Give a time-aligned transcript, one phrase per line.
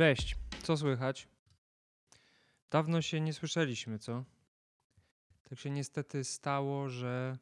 [0.00, 1.28] Cześć, co słychać?
[2.70, 4.24] Dawno się nie słyszeliśmy, co?
[5.42, 7.38] Tak się niestety stało, że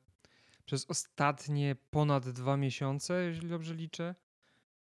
[0.64, 4.14] przez ostatnie ponad dwa miesiące, jeśli dobrze liczę,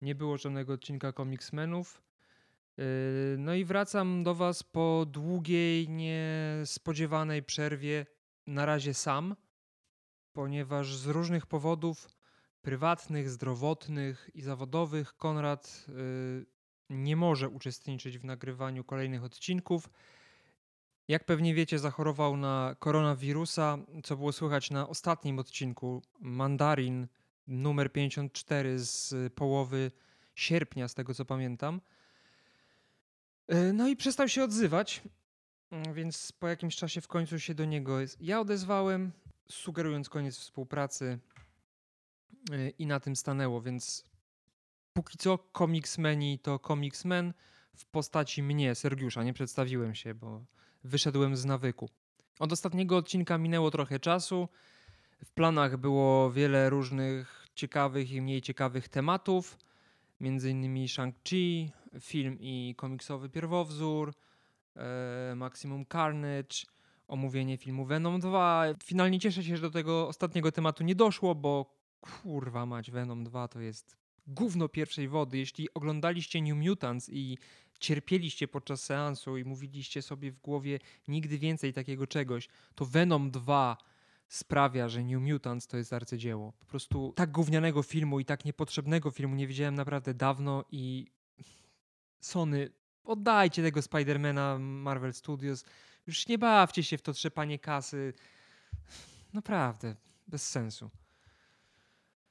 [0.02, 2.02] nie było żadnego odcinka Comicsmenów.
[2.76, 2.84] Yy,
[3.38, 8.06] no i wracam do Was po długiej, niespodziewanej przerwie,
[8.46, 9.36] na razie sam,
[10.32, 12.08] ponieważ z różnych powodów
[12.62, 16.53] prywatnych, zdrowotnych i zawodowych Konrad yy,
[16.90, 19.90] nie może uczestniczyć w nagrywaniu kolejnych odcinków.
[21.08, 27.06] Jak pewnie wiecie, zachorował na koronawirusa, co było słychać na ostatnim odcinku Mandarin
[27.46, 29.90] numer 54 z połowy
[30.34, 31.80] sierpnia, z tego co pamiętam.
[33.48, 35.02] E, no i przestał się odzywać,
[35.70, 39.12] mm, więc po jakimś czasie w końcu się do niego ja odezwałem,
[39.48, 41.18] sugerując koniec współpracy
[42.52, 44.04] e, i na tym stanęło, więc
[44.94, 47.32] póki co Comicsmeni to Comicsmen
[47.76, 49.22] w postaci mnie, Sergiusza.
[49.22, 50.44] Nie przedstawiłem się, bo
[50.84, 51.88] wyszedłem z nawyku.
[52.38, 54.48] Od ostatniego odcinka minęło trochę czasu.
[55.24, 59.58] W planach było wiele różnych ciekawych i mniej ciekawych tematów,
[60.20, 61.70] między innymi Shang-Chi,
[62.00, 64.12] film i komiksowy pierwowzór,
[64.76, 66.56] e, Maximum Carnage,
[67.08, 68.64] omówienie filmu Venom 2.
[68.84, 73.48] Finalnie cieszę się, że do tego ostatniego tematu nie doszło, bo kurwa mać, Venom 2
[73.48, 75.38] to jest gówno pierwszej wody.
[75.38, 77.38] Jeśli oglądaliście New Mutants i
[77.80, 83.76] cierpieliście podczas seansu i mówiliście sobie w głowie nigdy więcej takiego czegoś, to Venom 2
[84.28, 86.52] sprawia, że New Mutants to jest arcydzieło.
[86.52, 91.06] Po prostu tak gównianego filmu i tak niepotrzebnego filmu nie widziałem naprawdę dawno i
[92.20, 92.70] Sony,
[93.04, 95.64] oddajcie tego Spidermana Marvel Studios.
[96.06, 98.12] Już nie bawcie się w to trzepanie kasy.
[99.32, 99.96] Naprawdę,
[100.28, 100.90] bez sensu.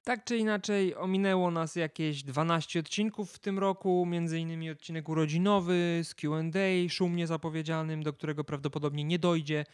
[0.03, 6.15] Tak czy inaczej, ominęło nas jakieś 12 odcinków w tym roku, innymi odcinek urodzinowy z
[6.15, 6.41] QA,
[6.89, 9.65] szumnie zapowiedzianym, do którego prawdopodobnie nie dojdzie.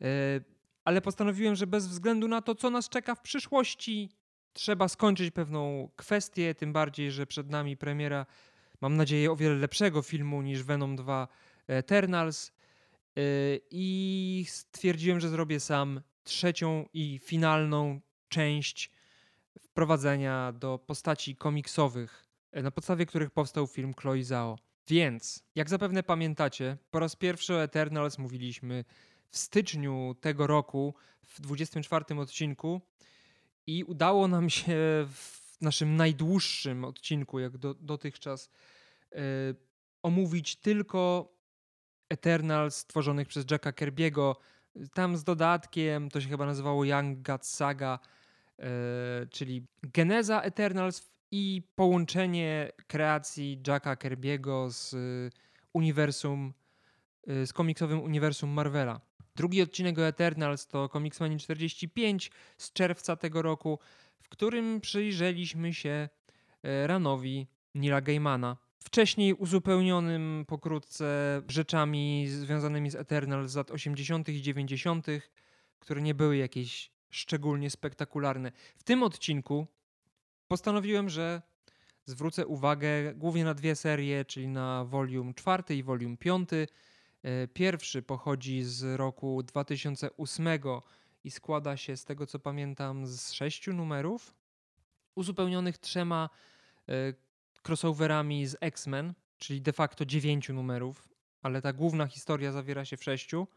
[0.00, 0.06] E,
[0.84, 4.10] ale postanowiłem, że bez względu na to, co nas czeka w przyszłości,
[4.52, 8.26] trzeba skończyć pewną kwestię, tym bardziej, że przed nami premiera,
[8.80, 11.28] mam nadzieję, o wiele lepszego filmu niż Venom 2
[11.66, 12.52] Eternals.
[13.16, 13.20] E,
[13.70, 18.90] I stwierdziłem, że zrobię sam trzecią i finalną część
[19.60, 24.58] wprowadzenia do postaci komiksowych, e, na podstawie których powstał film Chloe Zhao.
[24.88, 28.84] Więc, jak zapewne pamiętacie, po raz pierwszy o Eternals mówiliśmy
[29.28, 30.94] w styczniu tego roku,
[31.26, 32.80] w 24 odcinku
[33.66, 34.76] i udało nam się
[35.08, 38.50] w naszym najdłuższym odcinku, jak do, dotychczas,
[39.12, 39.18] yy,
[40.02, 41.32] omówić tylko
[42.08, 44.36] Eternals stworzonych przez Jacka Kerbiego,
[44.94, 47.98] tam z dodatkiem, to się chyba nazywało Young God Saga,
[49.30, 54.94] czyli geneza Eternals i połączenie kreacji Jacka Kerbiego z
[55.72, 56.52] uniwersum,
[57.26, 59.00] e, z komiksowym uniwersum Marvela.
[59.36, 63.78] Drugi odcinek o Eternals to Comicsmani 45 z czerwca tego roku,
[64.20, 66.08] w którym przyjrzeliśmy się
[66.62, 68.56] e, ranowi Nila Gaimana.
[68.84, 74.28] Wcześniej uzupełnionym pokrótce rzeczami związanymi z Eternals z lat 80.
[74.28, 75.06] i 90.,
[75.78, 78.52] które nie były jakieś szczególnie spektakularne.
[78.76, 79.66] W tym odcinku
[80.48, 81.42] postanowiłem, że
[82.04, 86.48] zwrócę uwagę głównie na dwie serie, czyli na volume 4 i volume 5.
[86.52, 90.48] E, pierwszy pochodzi z roku 2008
[91.24, 94.34] i składa się z tego co pamiętam z sześciu numerów,
[95.14, 96.30] uzupełnionych trzema
[96.88, 96.92] e,
[97.68, 101.08] crossoverami z X-Men, czyli de facto dziewięciu numerów,
[101.42, 103.48] ale ta główna historia zawiera się w sześciu.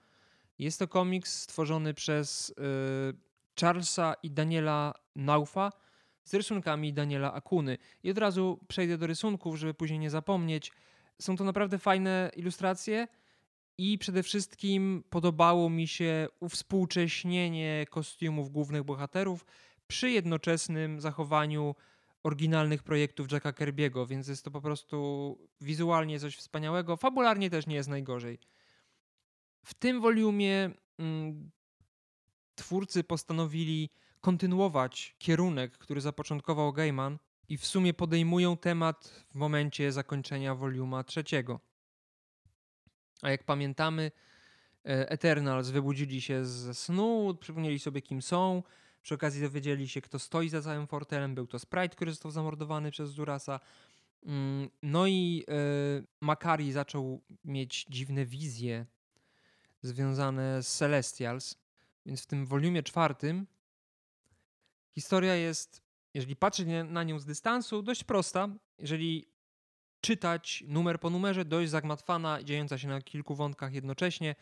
[0.59, 3.25] Jest to komiks stworzony przez e,
[3.59, 5.71] Charlesa i Daniela Naufa
[6.23, 7.77] z rysunkami Daniela Akuny.
[8.03, 10.71] I od razu przejdę do rysunków, żeby później nie zapomnieć.
[11.21, 13.07] Są to naprawdę fajne ilustracje
[13.77, 19.46] i przede wszystkim podobało mi się uwspółcześnienie kostiumów głównych bohaterów
[19.87, 21.75] przy jednoczesnym zachowaniu
[22.23, 26.97] oryginalnych projektów Jacka Kerbiego, więc jest to po prostu wizualnie coś wspaniałego.
[26.97, 28.40] Fabularnie też nie jest najgorzej.
[29.66, 30.69] W tym woliumie
[30.99, 31.51] mm,
[32.55, 33.90] twórcy postanowili
[34.22, 37.17] kontynuować kierunek, który zapoczątkował Gaiman
[37.49, 41.59] i w sumie podejmują temat w momencie zakończenia woliuma trzeciego.
[43.22, 44.11] A jak pamiętamy,
[44.85, 48.63] e, Eternals wybudzili się ze snu, przypomnieli sobie kim są,
[49.01, 52.91] przy okazji dowiedzieli się kto stoi za całym fortelem, był to Sprite, który został zamordowany
[52.91, 53.59] przez Durasa.
[54.25, 55.53] Mm, no i e,
[56.22, 58.85] Makari zaczął mieć dziwne wizje
[59.81, 61.65] związane z Celestials
[62.05, 63.47] więc w tym volumie czwartym
[64.96, 65.81] historia jest,
[66.13, 68.49] jeżeli patrzeć na nią z dystansu, dość prosta.
[68.79, 69.28] Jeżeli
[70.02, 74.35] czytać numer po numerze, dość zagmatwana, dziejąca się na kilku wątkach jednocześnie.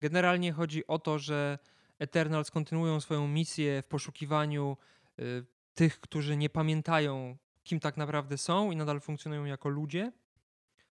[0.00, 1.58] Generalnie chodzi o to, że
[1.98, 4.76] Eternals kontynuują swoją misję w poszukiwaniu
[5.18, 5.44] y,
[5.74, 10.12] tych, którzy nie pamiętają, kim tak naprawdę są i nadal funkcjonują jako ludzie.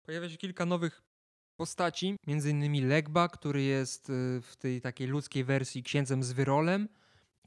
[0.03, 1.03] Pojawia się kilka nowych
[1.61, 6.89] postaci, między innymi Legba, który jest y, w tej takiej ludzkiej wersji księdzem z wyrolem,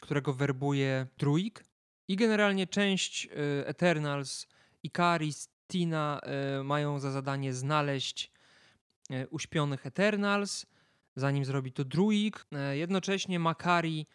[0.01, 1.65] którego werbuje Druid.
[2.09, 3.31] I generalnie część y,
[3.67, 4.47] Eternals,
[4.83, 6.21] Ikaris, Tina
[6.61, 8.33] y, mają za zadanie znaleźć
[9.31, 10.67] uśpionych Eternals,
[11.17, 12.47] zanim zrobi to Druid.
[12.73, 14.07] Jednocześnie Makari,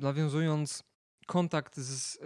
[0.00, 0.82] nawiązując
[1.26, 2.18] kontakt z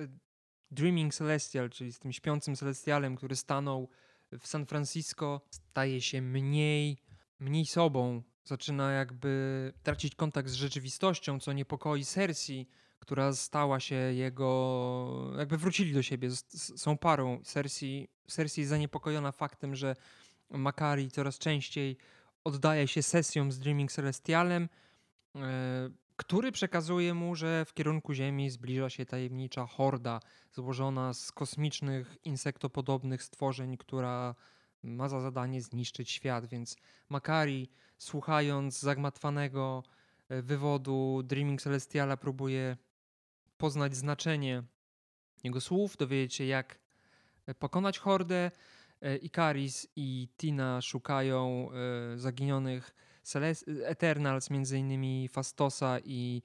[0.71, 3.89] Dreaming Celestial, czyli z tym śpiącym Celestialem, który stanął
[4.41, 6.99] w San Francisco staje się mniej,
[7.39, 12.67] mniej sobą, zaczyna jakby tracić kontakt z rzeczywistością, co niepokoi Cersei,
[12.99, 16.31] która stała się jego, jakby wrócili do siebie,
[16.77, 17.41] są parą.
[17.45, 19.97] Cersei, Cersei jest zaniepokojona faktem, że
[20.51, 21.97] Makari coraz częściej
[22.45, 24.69] oddaje się sesjom z Dreaming Celestialem,
[25.37, 30.21] e, który przekazuje mu, że w kierunku Ziemi zbliża się tajemnicza horda
[30.53, 34.35] złożona z kosmicznych, insektopodobnych stworzeń, która
[34.83, 36.47] ma za zadanie zniszczyć świat.
[36.47, 36.77] Więc
[37.09, 39.83] Makari, słuchając zagmatwanego
[40.29, 42.77] e, wywodu Dreaming Celestiala, próbuje
[43.57, 44.63] poznać znaczenie
[45.45, 46.79] jego słów, dowiedzieć się, jak
[47.47, 48.51] e, pokonać hordę.
[49.01, 51.69] E, Ikaris i Tina szukają
[52.17, 52.95] zaginionych
[53.85, 56.43] Eternals, między innymi Fastosa i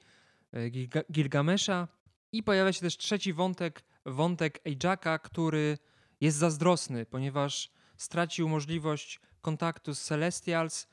[0.54, 0.70] e,
[1.12, 1.88] Gilgamesha.
[2.32, 5.78] I pojawia się też trzeci wątek, wątek Ajaka, który
[6.22, 10.88] jest zazdrosny, ponieważ stracił możliwość kontaktu z Celestials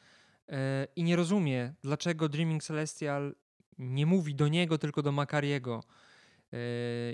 [0.48, 3.34] e, i nie rozumie, dlaczego Dreaming Celestial
[3.78, 5.80] nie mówi do niego, tylko do Makariego.
[6.52, 6.56] E,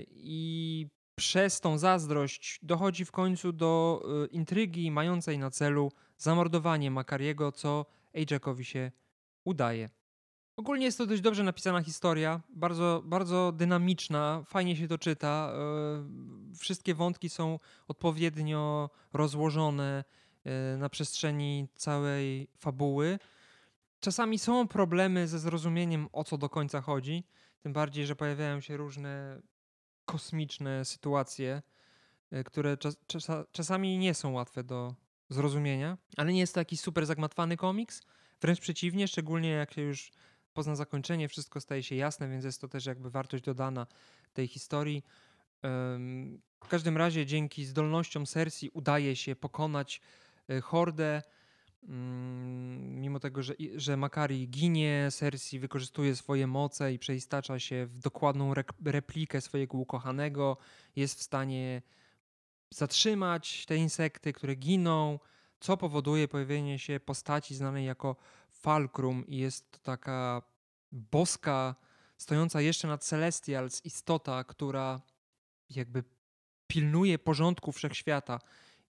[0.09, 7.85] I przez tą zazdrość dochodzi w końcu do intrygi mającej na celu zamordowanie Makariego, co
[8.15, 8.91] Ajaxowi się
[9.43, 9.89] udaje.
[10.57, 15.53] Ogólnie jest to dość dobrze napisana historia, bardzo, bardzo dynamiczna, fajnie się to czyta.
[15.53, 20.03] E, wszystkie wątki są odpowiednio rozłożone
[20.43, 23.19] e, na przestrzeni całej fabuły.
[23.99, 27.23] Czasami są problemy ze zrozumieniem, o co do końca chodzi,
[27.61, 29.41] tym bardziej, że pojawiają się różne
[30.05, 31.61] kosmiczne sytuacje,
[32.31, 34.95] e, które czas, czas, czasami nie są łatwe do,
[35.29, 38.01] zrozumienia, ale nie jest to jakiś super zagmatwany komiks.
[38.41, 40.11] Wręcz przeciwnie, szczególnie jak się już
[40.53, 43.87] pozna zakończenie, wszystko staje się jasne, więc jest to też jakby wartość dodana
[44.33, 45.03] tej historii.
[46.63, 50.01] W każdym razie dzięki zdolnościom Cersei udaje się pokonać
[50.49, 51.21] e, hordę.
[51.83, 57.99] Mm, mimo tego, że, że Makari ginie, Cersei wykorzystuje swoje moce i przeistacza się w
[57.99, 58.53] dokładną
[58.85, 60.57] replikę swojego ukochanego.
[60.95, 61.81] Jest w stanie
[62.75, 65.19] zatrzymać te insekty, które giną,
[65.59, 68.15] co powoduje pojawienie się postaci znanej jako
[68.49, 70.41] Falkrum i jest to taka
[70.91, 71.75] boska,
[72.17, 75.01] stojąca jeszcze nad Celestials istota, która
[75.69, 76.03] jakby
[76.67, 78.39] pilnuje porządku wszechświata.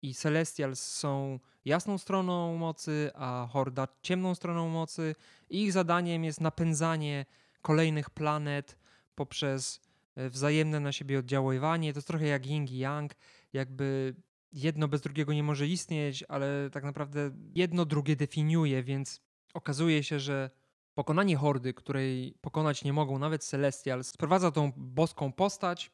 [0.02, 5.16] I Celestials są jasną stroną mocy, a Horda ciemną stroną mocy.
[5.50, 7.26] I ich zadaniem jest napędzanie
[7.62, 8.78] kolejnych planet
[9.16, 9.82] poprzez
[10.16, 11.94] e, wzajemne na siebie oddziaływanie.
[11.94, 13.14] To jest trochę jak Ying i Yang
[13.54, 14.16] jakby
[14.52, 19.22] jedno bez drugiego nie może istnieć, ale tak naprawdę jedno drugie definiuje, więc
[19.54, 20.50] okazuje się, że
[20.94, 25.92] pokonanie hordy, której pokonać nie mogą nawet Celestials, sprowadza tą boską postać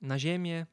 [0.00, 0.66] na ziemię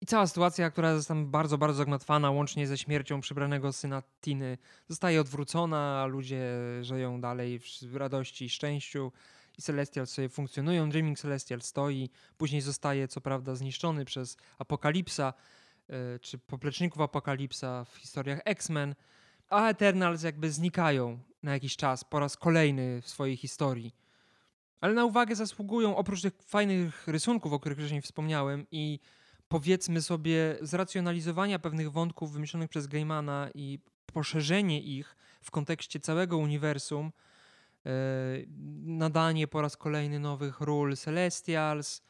[0.00, 4.58] i cała sytuacja, która jest tam bardzo, bardzo zagmatwana, łącznie ze śmiercią przybranego syna Tiny,
[4.88, 6.44] zostaje odwrócona, a ludzie
[6.82, 9.12] żyją dalej w radości i szczęściu
[9.58, 10.90] i Celestial sobie funkcjonują.
[10.90, 15.34] Dreaming Celestial stoi, później zostaje co prawda zniszczony przez Apokalipsa,
[16.20, 18.94] czy popleczników Apokalipsa w historiach X-Men,
[19.48, 23.94] a Eternals jakby znikają na jakiś czas po raz kolejny w swojej historii.
[24.80, 29.00] Ale na uwagę zasługują oprócz tych fajnych rysunków, o których wcześniej wspomniałem i
[29.48, 37.12] powiedzmy sobie zracjonalizowania pewnych wątków wymyślonych przez Gaimana i poszerzenie ich w kontekście całego uniwersum,
[37.84, 37.92] yy,
[38.84, 42.02] nadanie po raz kolejny nowych ról Celestials,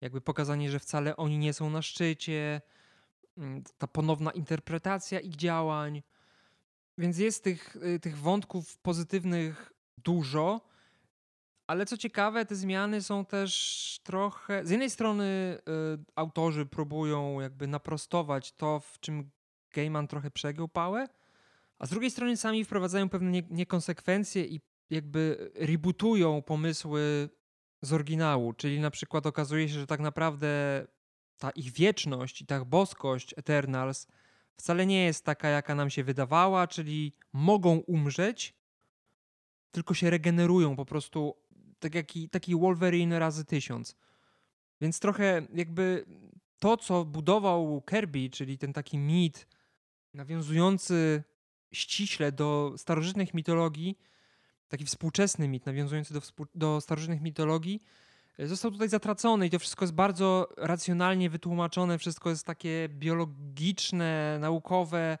[0.00, 2.60] jakby pokazanie, że wcale oni nie są na szczycie,
[3.78, 6.02] ta ponowna interpretacja ich działań.
[6.98, 10.60] Więc jest tych, y, tych wątków pozytywnych dużo,
[11.66, 14.66] ale co ciekawe, te zmiany są też trochę.
[14.66, 19.30] Z jednej strony y, autorzy próbują jakby naprostować to, w czym
[19.74, 21.08] Gaiman trochę przegiął pałę,
[21.78, 24.60] a z drugiej strony sami wprowadzają pewne nie, niekonsekwencje i
[24.90, 27.28] jakby rebootują pomysły
[27.82, 28.52] z oryginału.
[28.52, 30.86] Czyli na przykład okazuje się, że tak naprawdę
[31.44, 34.06] ta ich wieczność i ta boskość Eternals
[34.56, 38.54] wcale nie jest taka, jaka nam się wydawała, czyli mogą umrzeć,
[39.70, 41.36] tylko się regenerują po prostu
[41.78, 43.96] tak jak i, taki Wolverine razy tysiąc.
[44.80, 46.06] Więc trochę jakby
[46.58, 49.46] to, co budował Kirby, czyli ten taki mit
[50.14, 51.24] nawiązujący
[51.72, 53.98] ściśle do starożytnych mitologii,
[54.68, 56.20] taki współczesny mit nawiązujący do,
[56.54, 57.82] do starożytnych mitologii,
[58.38, 65.18] został tutaj zatracony i to wszystko jest bardzo racjonalnie wytłumaczone, wszystko jest takie biologiczne, naukowe,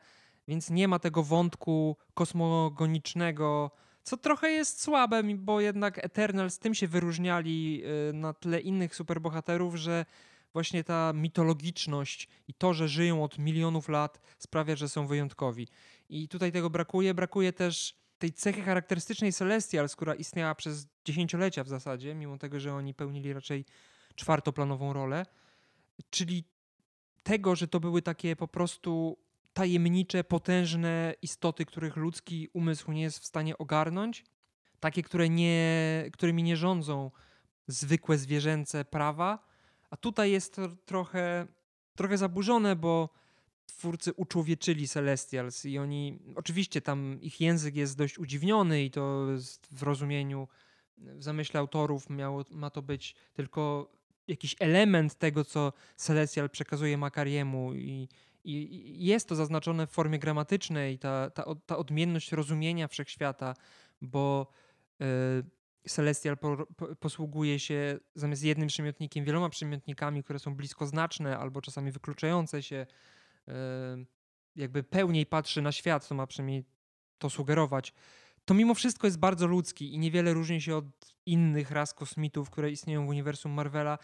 [0.48, 3.70] więc nie ma tego wątku kosmogonicznego,
[4.02, 8.96] co trochę jest słabe, bo jednak Eternal z tym się wyróżniali e, na tle innych
[8.96, 10.04] superbohaterów, że
[10.52, 15.68] właśnie ta mitologiczność i to, że żyją od milionów lat sprawia, że są wyjątkowi.
[16.08, 17.14] I tutaj tego brakuje.
[17.14, 17.94] Brakuje też
[18.24, 23.32] tej cechy charakterystycznej Celestials, która istniała przez dziesięciolecia w zasadzie, mimo tego, że oni pełnili
[23.32, 23.64] raczej
[24.14, 25.26] czwartoplanową rolę,
[26.10, 26.44] czyli
[27.22, 29.18] tego, że to były takie po prostu
[29.52, 34.24] tajemnicze, potężne istoty, których ludzki umysł nie jest w stanie ogarnąć,
[34.80, 37.10] takie, które nie, którymi nie rządzą
[37.66, 39.38] zwykłe zwierzęce prawa,
[39.90, 41.46] a tutaj jest to trochę,
[41.94, 43.08] trochę zaburzone, bo
[43.66, 49.26] twórcy uczłowieczyli Celestials i oni, oczywiście tam ich język jest dość udziwniony i to
[49.70, 50.48] w rozumieniu,
[50.98, 53.92] w zamyśle autorów miało, ma to być tylko
[54.28, 58.08] jakiś element tego, co Celestial przekazuje Makariemu i,
[58.44, 63.54] i, jest to zaznaczone w formie gramatycznej, ta, ta, ta odmienność rozumienia wszechświata,
[64.02, 64.46] bo
[65.00, 65.04] y,
[65.88, 71.90] Celestial po, po, posługuje się zamiast jednym przymiotnikiem wieloma przymiotnikami, które są bliskoznaczne albo czasami
[71.90, 72.86] wykluczające się.
[74.56, 76.64] Jakby pełniej patrzy na świat, to ma przynajmniej
[77.18, 77.92] to sugerować.
[78.44, 80.84] To mimo wszystko jest bardzo ludzki i niewiele różni się od
[81.26, 83.98] innych ras kosmitów, które istnieją w uniwersum Marvela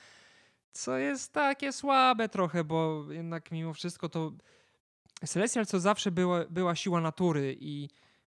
[0.72, 4.32] co jest takie słabe trochę, bo jednak mimo wszystko to
[5.26, 7.88] Celestial co zawsze była, była siła natury i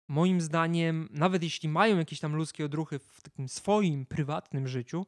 [0.08, 5.06] moim zdaniem, nawet jeśli mają jakieś tam ludzkie odruchy w takim swoim prywatnym życiu,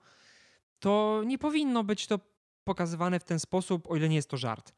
[0.80, 2.20] to nie powinno być to
[2.64, 4.74] pokazywane w ten sposób, o ile nie jest to żart.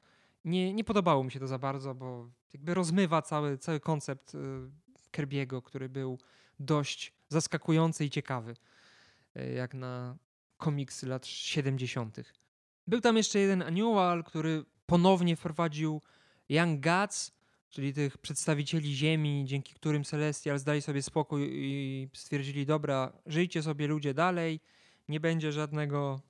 [0.48, 4.38] Nie, nie podobało mi się to za bardzo, bo jakby rozmywa cały, cały koncept y,
[5.12, 6.20] Kerbiego, który był
[6.60, 8.56] dość zaskakujący i ciekawy,
[9.38, 10.18] y, jak na
[10.58, 12.18] komiksy lat 70.
[12.88, 16.02] Był tam jeszcze jeden annual, który ponownie wprowadził
[16.50, 17.32] Young Gods,
[17.70, 23.88] czyli tych przedstawicieli Ziemi, dzięki którym Celestial zdali sobie spokój i stwierdzili: Dobra, żyjcie sobie
[23.88, 24.60] ludzie dalej,
[25.08, 26.22] nie będzie żadnego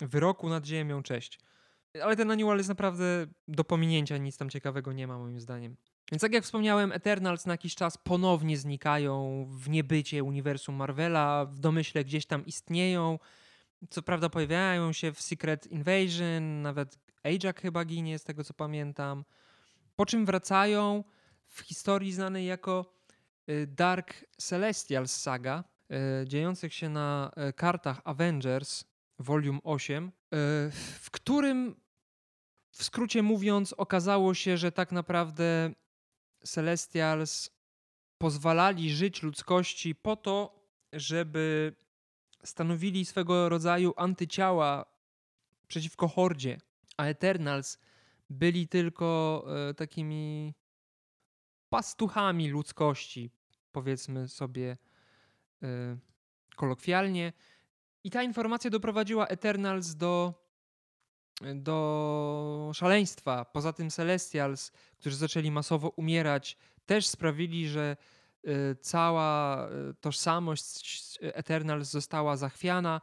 [0.00, 1.38] wyroku nad Ziemią, cześć.
[2.02, 5.76] Ale ten annual jest naprawdę do pominięcia, nic tam ciekawego nie ma, moim zdaniem.
[6.12, 11.58] Więc tak jak wspomniałem, Eternals na jakiś czas ponownie znikają w niebycie uniwersum Marvela, w
[11.58, 13.18] domyśle gdzieś tam istnieją,
[13.90, 19.24] co prawda pojawiają się w Secret Invasion, nawet Ajax chyba ginie, z tego co pamiętam.
[19.96, 21.04] Po czym wracają
[21.46, 22.94] w historii znanej jako
[23.50, 25.64] y, Dark Celestials Saga,
[26.22, 28.84] y, dziejących się na y, kartach Avengers
[29.18, 30.12] Volume 8,
[31.00, 31.83] w którym
[32.74, 35.72] w skrócie mówiąc okazało się, że tak naprawdę
[36.44, 37.50] Celestials
[38.18, 41.74] pozwalali żyć ludzkości po to, żeby
[42.44, 44.86] stanowili swego rodzaju antyciała
[45.68, 46.58] przeciwko Hordzie,
[46.96, 47.78] a Eternals
[48.30, 50.54] byli tylko e, takimi
[51.68, 53.30] pastuchami ludzkości,
[53.72, 54.76] powiedzmy sobie
[55.62, 55.96] e,
[56.56, 57.32] kolokwialnie.
[58.04, 60.43] I ta informacja doprowadziła Eternals do,
[61.54, 63.44] do szaleństwa.
[63.44, 67.96] Poza tym Celestials, którzy zaczęli masowo umierać, też sprawili, że
[68.48, 73.00] Y, cała y, tożsamość Eternals została zachwiana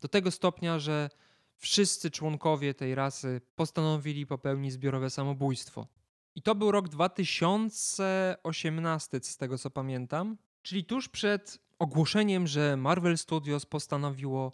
[0.00, 1.10] do tego stopnia, że
[1.56, 5.86] wszyscy członkowie tej rasy postanowili popełnić zbiorowe samobójstwo.
[6.34, 13.18] I to był rok 2018, z tego co pamiętam, czyli tuż przed ogłoszeniem, że Marvel
[13.18, 14.52] Studios postanowiło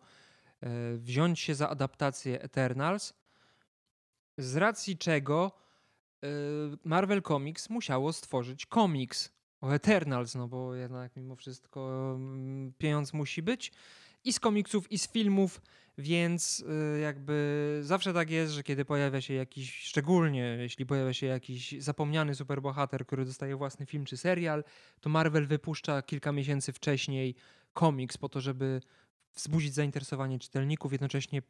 [0.60, 3.14] e, wziąć się za adaptację Eternals,
[4.42, 5.52] z racji czego
[6.23, 6.28] e,
[6.85, 9.32] Marvel Comics musiało stworzyć komiks.
[9.61, 13.73] O Eternals, no bo jednak mimo wszystko mm, pieniądz musi być.
[14.25, 15.61] I z komiksów, i z filmów,
[15.99, 16.61] więc
[16.97, 21.75] y, jakby zawsze tak jest, że kiedy pojawia się jakiś, szczególnie jeśli pojawia się jakiś
[21.78, 24.64] zapomniany superbohater, który dostaje własny film czy serial,
[25.00, 27.35] to Marvel wypuszcza kilka miesięcy wcześniej
[27.73, 28.80] komiks po to, żeby
[29.35, 31.42] wzbudzić zainteresowanie czytelników, jednocześnie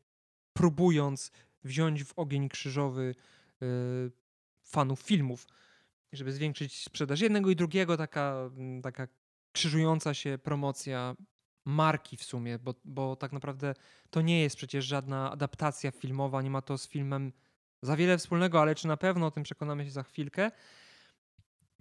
[0.52, 1.32] próbując
[1.64, 3.14] wziąć w ogień krzyżowy
[3.62, 3.66] y,
[4.62, 5.46] fanów filmów
[6.12, 9.08] żeby zwiększyć sprzedaż jednego i drugiego, taka, mm, taka
[9.52, 11.16] krzyżująca się promocja
[11.64, 13.74] marki w sumie, bo, bo tak naprawdę
[14.10, 17.32] to nie jest przecież żadna adaptacja filmowa, nie ma to z filmem
[17.82, 20.50] za wiele wspólnego, ale czy na pewno o tym przekonamy się za chwilkę.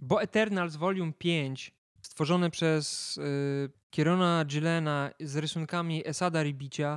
[0.00, 6.96] Bo Eternals Volume 5, stworzone przez y, Kierona Gillena z rysunkami Esada Ribicia,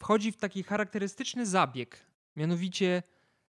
[0.00, 2.06] wchodzi w taki charakterystyczny zabieg.
[2.36, 3.02] Mianowicie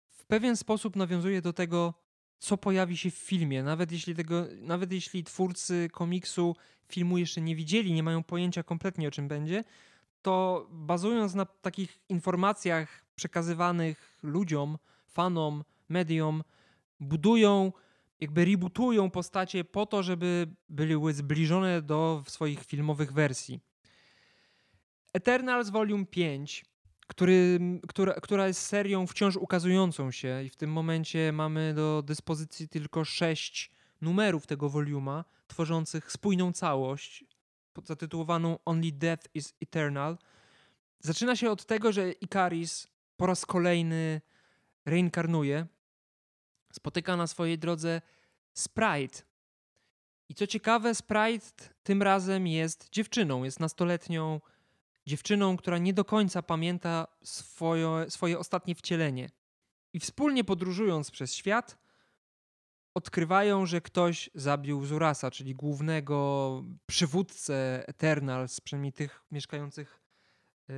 [0.08, 1.94] w pewien sposób nawiązuje do tego,
[2.38, 3.62] co pojawi się w filmie.
[3.62, 6.56] Nawet jeśli, tego, nawet jeśli twórcy komiksu
[6.88, 9.64] filmu jeszcze nie widzieli, nie mają pojęcia kompletnie o czym będzie,
[10.22, 16.42] to bazując na takich informacjach przekazywanych ludziom, fanom, mediom,
[17.00, 17.72] budują,
[18.20, 23.60] jakby rebootują postacie po to, żeby były zbliżone do swoich filmowych wersji.
[25.12, 26.64] Eternals Volume 5,
[27.06, 32.68] który, która, która jest serią wciąż ukazującą się i w tym momencie mamy do dyspozycji
[32.68, 37.24] tylko sześć numerów tego voluma, tworzących spójną całość
[37.84, 40.18] zatytułowaną Only Death is Eternal.
[41.00, 44.20] Zaczyna się od tego, że Ikaris po raz kolejny
[44.86, 45.66] reinkarnuje.
[46.72, 48.00] Spotyka na swojej drodze
[48.54, 49.22] Sprite.
[50.28, 51.50] I co ciekawe, Sprite
[51.82, 54.40] tym razem jest dziewczyną, jest nastoletnią
[55.06, 59.30] dziewczyną, która nie do końca pamięta swoje, swoje ostatnie wcielenie.
[59.92, 61.78] I wspólnie podróżując przez świat,
[62.94, 70.00] odkrywają, że ktoś zabił Zurasa, czyli głównego przywódcę Eternals, przynajmniej tych mieszkających
[70.70, 70.72] y,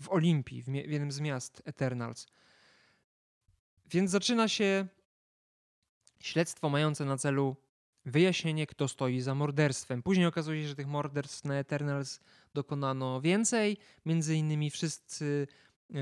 [0.00, 2.26] w Olimpii, w jednym z miast Eternals.
[3.86, 4.86] Więc zaczyna się
[6.20, 7.56] śledztwo mające na celu
[8.04, 10.02] wyjaśnienie, kto stoi za morderstwem.
[10.02, 12.20] Później okazuje się, że tych morderstw na Eternals
[12.54, 13.76] dokonano więcej.
[14.06, 15.46] Między innymi wszyscy
[15.90, 15.94] e,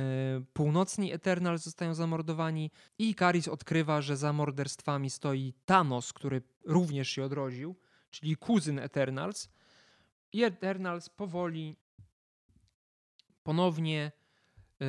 [0.53, 7.25] północni Eternals zostają zamordowani i Karis odkrywa, że za morderstwami stoi Thanos, który również się
[7.25, 7.77] odrodził,
[8.11, 9.49] czyli kuzyn Eternals.
[10.33, 11.77] I Eternals powoli
[13.43, 14.13] ponownie
[14.81, 14.85] e,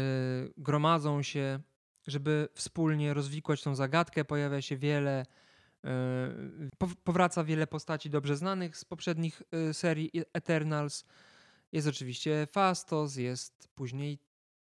[0.57, 1.59] gromadzą się,
[2.07, 4.25] żeby wspólnie rozwikłać tą zagadkę.
[4.25, 5.25] Pojawia się wiele
[7.03, 9.41] powraca wiele postaci dobrze znanych z poprzednich
[9.73, 11.05] serii Eternals.
[11.71, 14.19] Jest oczywiście Fastos, jest później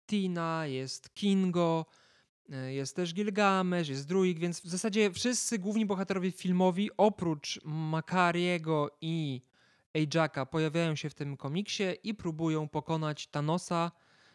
[0.08, 1.86] Tina, jest Kingo,
[2.50, 8.98] e, jest też Gilgamesh, jest Druid, więc w zasadzie wszyscy główni bohaterowie filmowi, oprócz Makariego
[9.02, 9.41] i
[9.96, 13.91] Ajaka, pojawiają się w tym komiksie i próbują pokonać Thanosa.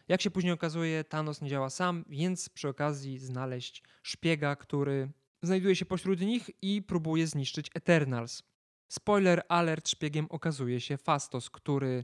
[0.07, 5.09] Jak się później okazuje, Thanos nie działa sam, więc przy okazji znaleźć szpiega, który
[5.41, 8.43] znajduje się pośród nich i próbuje zniszczyć Eternals.
[8.87, 12.03] Spoiler alert, szpiegiem okazuje się Fastos, który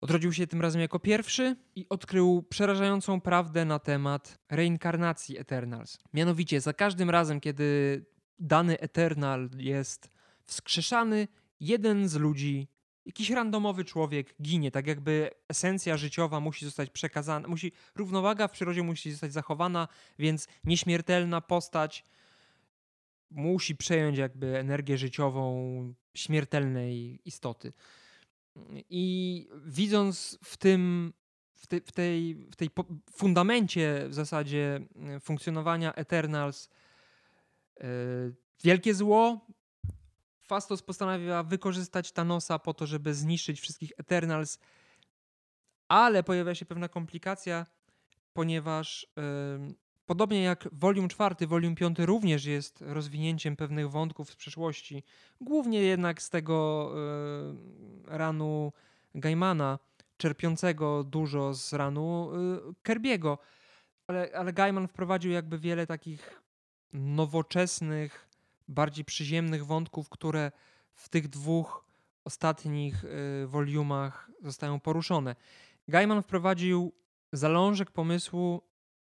[0.00, 5.98] Odrodził się tym razem jako pierwszy i odkrył przerażającą prawdę na temat reinkarnacji Eternals.
[6.14, 8.04] Mianowicie, za każdym razem, kiedy
[8.38, 10.10] dany Eternal jest
[10.44, 11.28] wskrzeszany,
[11.60, 12.68] jeden z ludzi,
[13.06, 18.82] jakiś randomowy człowiek ginie, tak jakby esencja życiowa musi zostać przekazana, musi, równowaga w przyrodzie
[18.82, 19.88] musi zostać zachowana,
[20.18, 22.04] więc nieśmiertelna postać
[23.30, 27.72] musi przejąć jakby energię życiową śmiertelnej istoty.
[28.90, 31.12] I widząc w tym,
[31.54, 32.70] w, te, w tej, w tej
[33.12, 36.68] fundamencie w zasadzie e, funkcjonowania Eternals
[37.80, 37.86] e,
[38.64, 39.46] wielkie zło,
[40.46, 44.58] Fastos postanawia wykorzystać Thanosa po to, żeby zniszczyć wszystkich Eternals,
[45.88, 47.66] ale pojawia się pewna komplikacja,
[48.32, 49.06] ponieważ
[50.06, 55.02] Podobnie jak Volume 4, Volume 5 również jest rozwinięciem pewnych wątków z przeszłości,
[55.40, 56.90] głównie jednak z tego
[58.06, 58.72] y, ranu
[59.14, 59.78] Gaimana,
[60.16, 62.30] czerpiącego dużo z ranu
[62.70, 63.38] y, Kerbiego.
[64.06, 66.42] Ale, ale Gaiman wprowadził jakby wiele takich
[66.92, 68.25] nowoczesnych,
[68.68, 70.52] bardziej przyziemnych wątków, które
[70.94, 71.84] w tych dwóch
[72.24, 75.36] ostatnich y, volumach zostają poruszone.
[75.88, 76.92] Gaiman wprowadził
[77.32, 78.62] zalążek pomysłu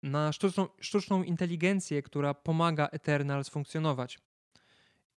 [0.03, 4.19] na sztuczną, sztuczną inteligencję, która pomaga Eternals funkcjonować.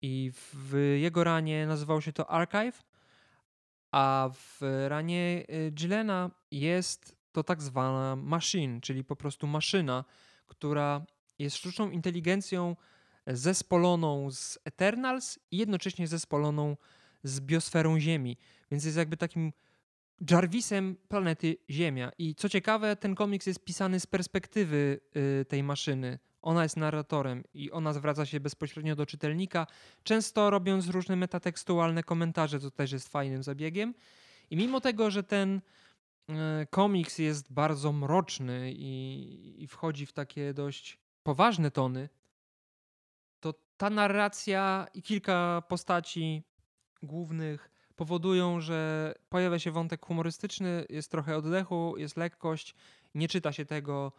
[0.02, 2.84] I w jego ranie nazywało się to Archive,
[3.92, 10.06] a w ranie y, Gillena jest to tak zwana machine, czyli po prostu maszyna,
[10.48, 11.06] która
[11.40, 12.76] jest sztuczną inteligencją
[13.28, 16.78] zespoloną z Eternals i jednocześnie zespoloną
[17.24, 18.38] z biosferą Ziemi.
[18.72, 19.54] Więc jest jakby takim
[20.30, 22.12] Jarvisem planety Ziemia.
[22.18, 25.00] I co ciekawe, ten komiks jest pisany z perspektywy
[25.42, 26.20] y, tej maszyny.
[26.42, 29.68] Ona jest narratorem i ona zwraca się bezpośrednio do czytelnika,
[30.04, 33.94] często robiąc różne metatekstualne komentarze, co też jest fajnym zabiegiem.
[34.50, 35.62] I mimo tego, że ten
[36.30, 36.34] y,
[36.70, 42.19] komiks jest bardzo mroczny i, i wchodzi w takie dość poważne tony, to
[43.80, 46.44] ta narracja i kilka postaci
[47.04, 52.76] głównych powodują, że pojawia się wątek humorystyczny, jest trochę oddechu, jest lekkość,
[53.16, 54.12] nie czyta się tego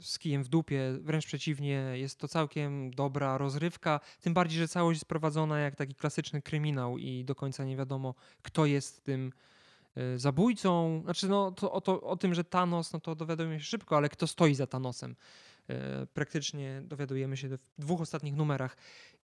[0.00, 0.98] z kijem w dupie.
[1.00, 4.00] Wręcz przeciwnie, jest to całkiem dobra rozrywka.
[4.20, 8.14] Tym bardziej, że całość jest prowadzona jak taki klasyczny kryminał i do końca nie wiadomo,
[8.42, 9.32] kto jest tym
[9.94, 11.00] e, zabójcą.
[11.04, 14.08] Znaczy, no, to, o, to, o tym, że Thanos, no to dowiadujemy się szybko, ale
[14.08, 15.16] kto stoi za Thanosem.
[15.68, 18.76] E, praktycznie dowiadujemy się w dwóch ostatnich numerach.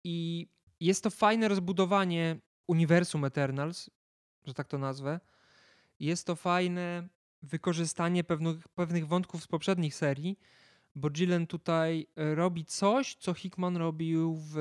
[0.04, 0.48] I
[0.80, 3.90] jest to fajne rozbudowanie uniwersum Eternals,
[4.46, 5.20] że tak to nazwę.
[6.00, 7.08] Jest to fajne
[7.42, 10.38] wykorzystanie pewnych, pewnych wątków z poprzednich serii,
[10.94, 14.56] bo Gillen tutaj robi coś, co Hickman robił w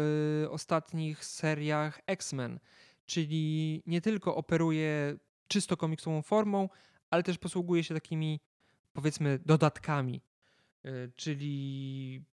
[0.49, 2.59] ostatnich seriach X-Men,
[3.05, 6.69] czyli nie tylko operuje czysto komiksową formą,
[7.09, 8.39] ale też posługuje się takimi,
[8.93, 10.21] powiedzmy, dodatkami,
[11.15, 12.25] czyli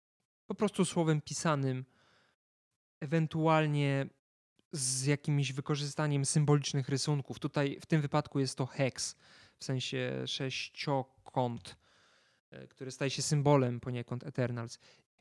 [0.47, 1.85] po prostu słowem pisanym,
[3.01, 4.07] ewentualnie
[4.73, 7.39] z jakimś wykorzystaniem symbolicznych rysunków.
[7.39, 9.17] Tutaj w tym wypadku jest to hex
[9.59, 11.77] w sensie sześciokąt,
[12.51, 14.79] e, który staje się symbolem poniekąd Eternals.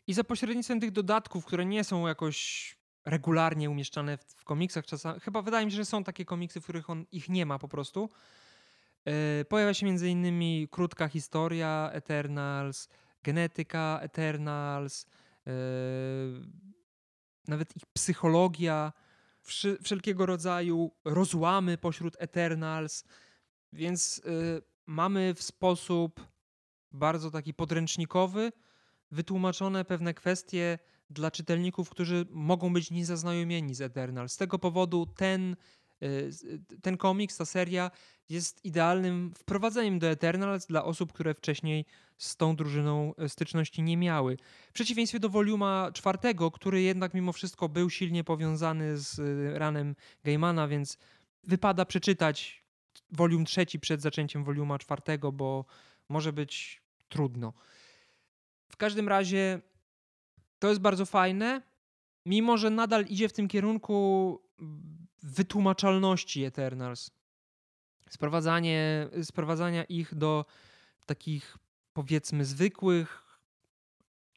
[0.08, 5.42] I za pośrednictwem tych dodatków, które nie są jakoś regularnie umieszczane w, komiksach, czasami, chyba
[5.42, 8.10] wydaje mi się, że są takie komiksy, w których on ich nie ma po prostu.
[9.06, 12.90] Yy, pojawia się między innymi krótka historia Eternals,
[13.26, 15.06] genetyka Eternals,
[15.46, 15.52] yy,
[17.48, 18.94] nawet ich psychologia,
[19.84, 23.04] wszelkiego rodzaju rozłamy pośród Eternals.
[23.74, 26.28] Więc y, mamy w sposób
[26.92, 28.52] bardzo taki podręcznikowy
[29.12, 34.30] wytłumaczone pewne kwestie dla czytelników, którzy mogą być niezaznajomieni z Eternal.
[34.30, 35.56] Z tego powodu ten,
[36.82, 37.92] ten komiks, ta seria
[38.30, 41.86] jest idealnym wprowadzeniem do Eternals dla osób, które wcześniej
[42.18, 44.38] z tą drużyną y, styczności nie miały.
[44.70, 49.96] W przeciwieństwie do Voluma czwartego, który jednak mimo wszystko był silnie powiązany z y, ranem
[50.24, 50.98] Gaimana, więc
[51.44, 52.66] wypada przeczytać
[53.12, 55.66] wolium trzeci przed zaczęciem woliuma czwartego, bo
[56.10, 57.54] może być trudno.
[58.70, 59.62] W każdym razie
[60.60, 61.62] to jest bardzo fajne,
[62.26, 64.40] mimo że nadal idzie w tym kierunku
[65.26, 67.12] wytłumaczalności Eternals.
[68.10, 70.46] Sprowadzanie, sprowadzania ich do
[71.06, 71.58] takich
[71.94, 73.40] powiedzmy zwykłych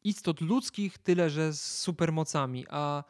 [0.05, 3.05] istot ludzkich, tyle że z supermocami, a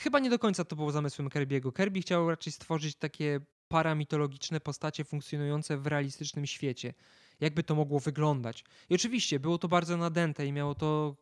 [0.00, 1.76] chyba nie do końca to było zamysłem Kirby'ego.
[1.76, 6.94] Kirby chciał raczej stworzyć takie paramitologiczne postacie funkcjonujące w realistycznym świecie.
[7.40, 8.64] Jakby to mogło wyglądać.
[8.90, 11.16] I oczywiście było to bardzo nadęte i miało to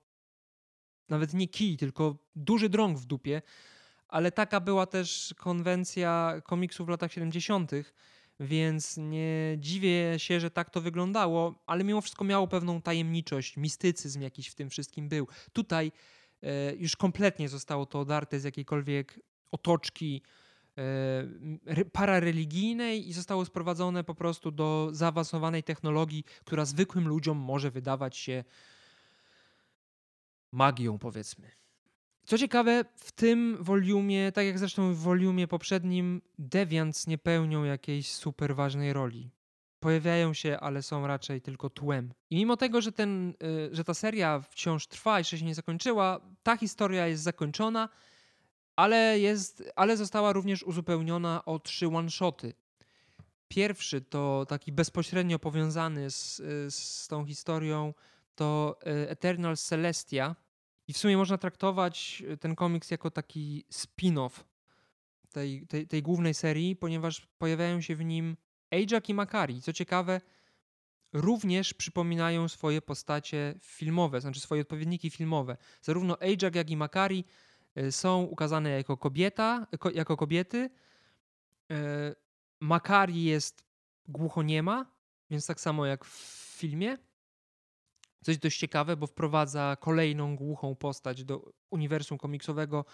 [1.09, 3.43] nawet nie kij, tylko duży drąg w dupie,
[4.11, 7.71] ale taka była też konwencja komiksów w latach 70.,
[8.41, 14.21] więc nie dziwię się, że tak to wyglądało, ale mimo wszystko miało pewną tajemniczość, mistycyzm
[14.21, 15.29] jakiś w tym wszystkim był.
[15.53, 15.93] Tutaj
[16.43, 19.21] e, już kompletnie zostało to odarte z jakiejkolwiek
[19.51, 20.23] otoczki
[20.79, 28.17] E, parareligijnej i zostało sprowadzone po prostu do zaawansowanej technologii, która zwykłym ludziom może wydawać
[28.17, 28.45] się
[30.53, 31.51] magią, powiedzmy.
[32.25, 38.13] Co ciekawe, w tym woliumie, tak jak zresztą w woliumie poprzednim, Deviants nie pełnią jakiejś
[38.13, 39.31] super ważnej roli.
[39.81, 42.13] Pojawiają się, ale są raczej tylko tłem.
[42.31, 45.55] I mimo tego, że, ten, e, że ta seria wciąż trwa i jeszcze się nie
[45.55, 47.89] zakończyła, ta historia jest zakończona
[48.81, 52.53] ale, jest, ale została również uzupełniona o trzy one-shoty.
[53.49, 56.37] Pierwszy to taki bezpośrednio powiązany z,
[56.75, 57.95] z tą historią,
[58.35, 60.37] to e, Eternal Celestia.
[60.91, 64.45] I w sumie można traktować ten komiks jako taki spin-off
[65.33, 68.37] tej, tej, tej głównej serii, ponieważ pojawiają się w nim
[68.71, 69.63] Ajax i Makari.
[69.63, 70.21] Co ciekawe,
[71.13, 75.57] również przypominają swoje postacie filmowe, znaczy swoje odpowiedniki filmowe.
[75.81, 77.25] Zarówno Ajax, jak i Makari
[77.79, 80.71] Y, są ukazane jako kobieta, jako kobiety.
[81.73, 81.75] Y,
[82.61, 83.65] Makari jest
[84.09, 84.87] głuchoniema,
[85.31, 86.99] więc tak samo jak w filmie.
[88.25, 92.85] Coś dość ciekawe, bo wprowadza kolejną głuchą postać do uniwersum komiksowego,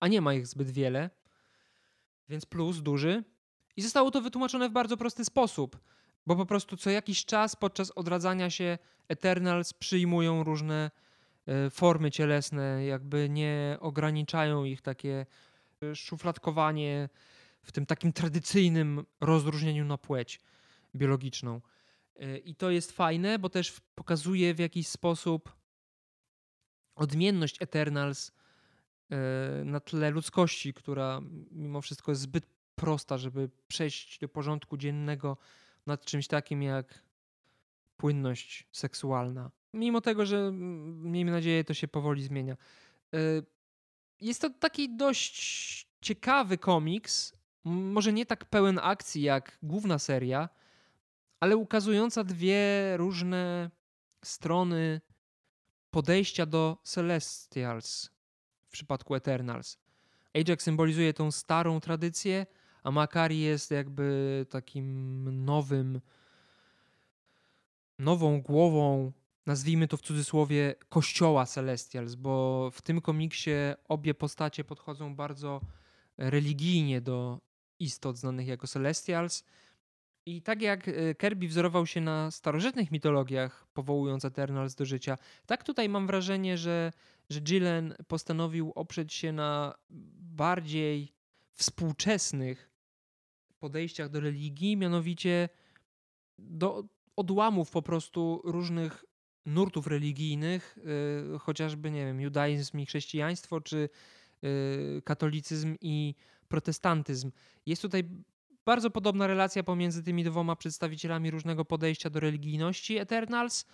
[0.00, 1.10] a nie ma ich zbyt wiele,
[2.28, 3.24] więc plus duży.
[3.76, 5.80] I zostało to wytłumaczone w bardzo prosty sposób,
[6.26, 10.90] bo po prostu co jakiś czas podczas odradzania się Eternals przyjmują różne
[11.46, 15.26] E, formy cielesne, jakby nie ograniczają ich takie
[15.82, 17.08] e, szufladkowanie
[17.62, 20.40] w tym takim tradycyjnym rozróżnieniu na płeć
[20.94, 21.60] biologiczną.
[22.16, 25.56] E, I to jest fajne, bo też pokazuje w jakiś sposób
[26.94, 28.32] odmienność Eternals
[29.64, 35.36] na tle ludzkości, która mimo wszystko jest zbyt prosta, żeby przejść do porządku dziennego
[35.86, 37.02] nad czymś takim jak
[37.96, 42.56] płynność seksualna mimo tego, że miejmy nadzieję, to się powoli zmienia.
[43.14, 43.18] E,
[44.20, 47.32] jest to taki dość ciekawy komiks,
[47.64, 50.48] może nie tak pełen akcji jak główna seria,
[51.44, 53.70] ale ukazująca dwie różne
[54.22, 55.00] strony
[55.90, 58.10] podejścia do Celestials
[58.62, 59.78] w przypadku Eternals.
[60.34, 62.46] Ajax symbolizuje tą starą tradycję,
[62.82, 66.00] a Makari jest jakby takim nowym,
[67.98, 69.12] nową głową,
[69.46, 73.50] nazwijmy to w cudzysłowie, kościoła Celestials, bo w tym komiksie
[73.88, 75.60] obie postacie podchodzą bardzo
[76.18, 77.40] religijnie do
[77.78, 79.44] istot znanych jako Celestials.
[80.26, 85.64] I tak jak e, Kirby wzorował się na starożytnych mitologiach, powołując Eternals do życia, tak
[85.64, 86.92] tutaj mam wrażenie, że,
[87.30, 89.74] że Gillen postanowił oprzeć się na
[90.20, 91.12] bardziej
[91.52, 92.70] współczesnych
[93.58, 95.48] podejściach do religii, mianowicie
[96.38, 96.84] do
[97.16, 99.04] odłamów po prostu różnych
[99.46, 100.78] nurtów religijnych,
[101.32, 103.88] yy, chociażby, nie wiem, judaizm i chrześcijaństwo, czy
[104.42, 106.14] yy, katolicyzm i
[106.48, 107.30] protestantyzm.
[107.66, 108.04] Jest tutaj
[108.64, 113.66] bardzo podobna relacja pomiędzy tymi dwoma przedstawicielami różnego podejścia do religijności Eternals.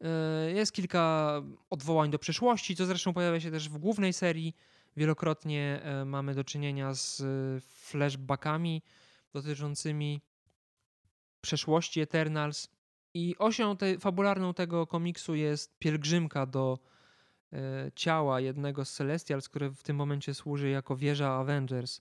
[0.00, 0.08] Yy,
[0.52, 1.32] jest kilka
[1.70, 4.56] odwołań do przeszłości, co zresztą pojawia się też w głównej serii.
[4.96, 8.82] Wielokrotnie yy, mamy do czynienia z yy, flashbackami
[9.32, 10.20] dotyczącymi
[11.40, 12.68] przeszłości Eternals.
[13.14, 16.78] I osią te, fabularną tego komiksu jest pielgrzymka do
[17.94, 22.00] ciała jednego z Celestials, które w tym momencie służy jako wieża Avengers.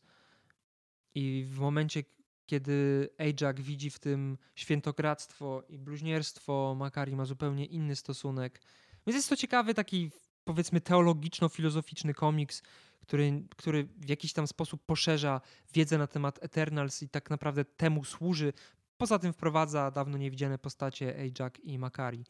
[1.15, 2.04] I w momencie,
[2.45, 8.62] kiedy Ajax widzi w tym świętokradztwo i bluźnierstwo, Makari ma zupełnie inny stosunek.
[9.08, 10.12] Więc jest to ciekawy taki
[10.43, 12.63] powiedzmy teologiczno-filozoficzny komiks,
[13.02, 15.41] który, który w jakiś tam sposób poszerza
[15.74, 18.54] wiedzę na temat Eternals i tak naprawdę temu służy.
[18.97, 22.26] Poza tym wprowadza dawno niewidziane postacie Ajax i Makari.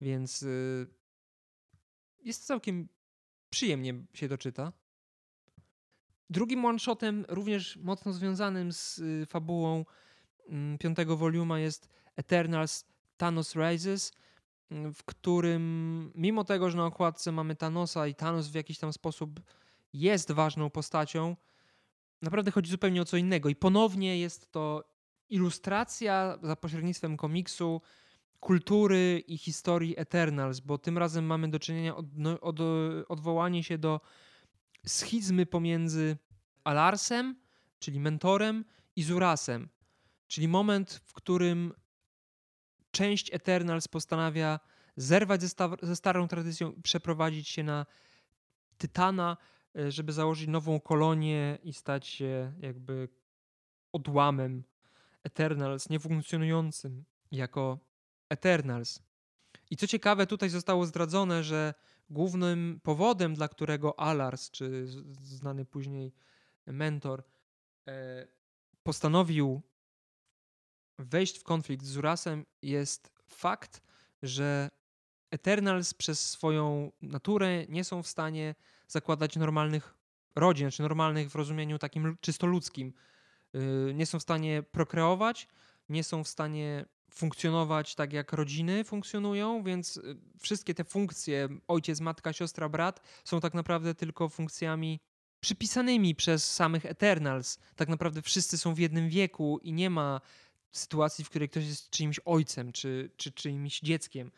[0.00, 0.86] Więc yy,
[2.24, 2.88] jest całkiem
[3.50, 4.72] przyjemnie się to czyta.
[6.32, 9.84] Drugim one-shotem, również mocno związanym z y, fabułą
[10.48, 12.84] mm, piątego woliuma jest Eternals
[13.16, 14.12] Thanos Rises,
[14.70, 18.92] mm, w którym mimo tego, że na okładce mamy Thanosa i Thanos w jakiś tam
[18.92, 19.40] sposób
[19.92, 21.36] jest ważną postacią,
[22.22, 23.48] naprawdę chodzi zupełnie o co innego.
[23.48, 24.84] I ponownie jest to
[25.28, 27.80] ilustracja za pośrednictwem komiksu
[28.40, 32.56] kultury i historii Eternals, bo tym razem mamy do czynienia od, no, od,
[33.08, 34.00] odwołanie się do
[34.86, 36.16] schizmy pomiędzy
[36.64, 37.36] Alarsem,
[37.78, 38.64] czyli mentorem,
[38.96, 39.68] i Zurasem,
[40.28, 41.74] czyli moment, w którym
[42.90, 44.60] część Eternals postanawia
[44.96, 47.86] zerwać ze, sta ze starą tradycją i przeprowadzić się na
[48.78, 49.36] Tytana,
[49.78, 53.08] e, żeby założyć nową kolonię i stać się jakby
[53.92, 54.64] odłamem
[55.24, 57.78] Eternals, niefunkcjonującym jako
[58.28, 59.02] Eternals.
[59.70, 61.74] I co ciekawe, tutaj zostało zdradzone, że
[62.12, 64.86] głównym powodem, dla którego Alars, czy
[65.22, 66.12] znany później
[66.66, 67.22] mentor,
[67.88, 68.26] e,
[68.82, 69.62] postanowił
[70.98, 73.82] wejść w konflikt z Urasem, jest fakt,
[74.22, 74.70] że
[75.30, 78.54] Eternals przez swoją naturę nie są w stanie
[78.88, 79.94] zakładać normalnych
[80.34, 82.92] rodzin, czy normalnych w rozumieniu takim czysto ludzkim.
[83.54, 85.48] E, nie są w stanie prokreować,
[85.88, 92.00] nie są w stanie funkcjonować tak jak rodziny funkcjonują, więc y, wszystkie te funkcje ojciec,
[92.00, 95.00] matka, siostra, brat są tak naprawdę tylko funkcjami
[95.40, 97.58] przypisanymi przez samych Eternals.
[97.76, 100.20] Tak naprawdę wszyscy są w jednym wieku i nie ma
[100.72, 104.30] sytuacji, w której ktoś jest czyimś ojcem czy, czy czyimś dzieckiem.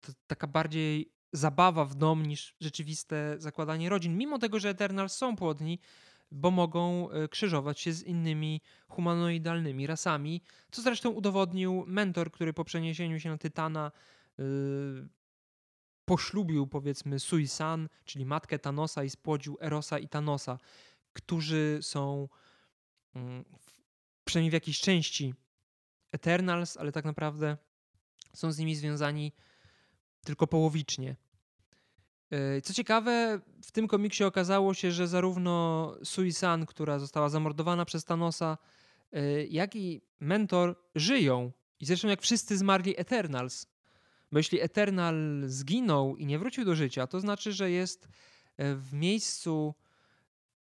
[0.00, 4.16] To taka bardziej zabawa w dom niż rzeczywiste zakładanie rodzin.
[4.16, 5.78] Mimo tego, że Eternals są płodni,
[6.30, 12.64] bo mogą e, krzyżować się z innymi humanoidalnymi rasami, co zresztą udowodnił mentor, który po
[12.64, 13.92] przeniesieniu się na Tytana
[14.38, 15.08] yy,
[16.04, 20.58] poślubił powiedzmy Suisan, czyli matkę Thanosa i spłodził Erosa i Thanosa,
[21.12, 22.28] którzy są
[23.14, 23.20] yy,
[24.24, 25.34] przynajmniej w jakiejś części
[26.12, 27.56] Eternals, ale tak naprawdę
[28.34, 29.32] są z nimi związani
[30.24, 31.16] tylko połowicznie.
[32.30, 38.04] E, co ciekawe, w tym komiksie okazało się, że zarówno Suisan, która została zamordowana przez
[38.04, 38.58] Thanosa,
[39.12, 41.52] e, jak i Mentor żyją.
[41.80, 43.66] I zresztą jak wszyscy zmarli Eternals.
[44.32, 48.08] Bo jeśli Eternal zginął i nie wrócił do życia, to znaczy, że jest
[48.56, 49.74] e, w miejscu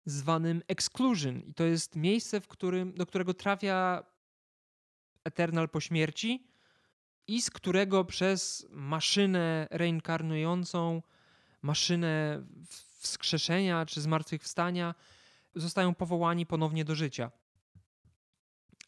[0.04, 1.40] zwanym Exclusion.
[1.40, 4.04] I to jest miejsce, w którym, do którego trafia
[5.24, 6.46] Eternal po śmierci
[7.26, 11.02] i z którego przez maszynę reinkarnującą
[11.62, 12.42] maszynę
[12.98, 14.94] wskrzeszenia czy zmartwychwstania,
[15.54, 17.30] zostają powołani ponownie do życia.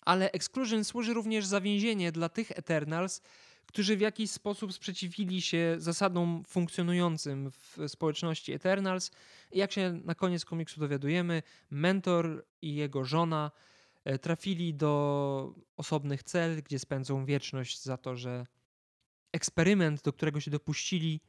[0.00, 3.22] Ale Exclusion służy również za więzienie dla tych Eternals,
[3.66, 9.10] którzy w jakiś sposób sprzeciwili się zasadom funkcjonującym w społeczności Eternals.
[9.52, 13.50] Jak się na koniec komiksu dowiadujemy, mentor i jego żona
[14.04, 18.46] e, trafili do osobnych cel, gdzie spędzą wieczność za to, że
[19.32, 21.20] eksperyment, do którego się dopuścili,